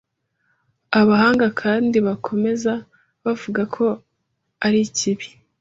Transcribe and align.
Abahanga 0.99 1.47
kandi 1.61 1.97
bakomeza 2.07 2.73
bavuga 3.23 3.61
ko 3.75 3.85
arikibi 4.65 5.27